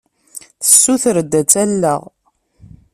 [0.59, 2.01] Tessuter-d ad tt-alleɣ.